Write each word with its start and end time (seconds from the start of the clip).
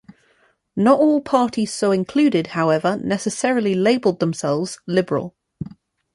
Not 0.75 0.99
all 0.99 1.21
parties 1.21 1.71
so 1.71 1.91
included, 1.91 2.47
however, 2.57 2.97
necessarily 2.97 3.75
labeled 3.75 4.19
themselves 4.19 4.79
"liberal". 4.87 5.35